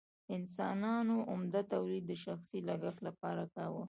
انسانانو 0.35 1.17
عمده 1.31 1.61
تولید 1.73 2.03
د 2.07 2.11
شخصي 2.25 2.59
لګښت 2.67 2.99
لپاره 3.07 3.43
کاوه. 3.55 3.79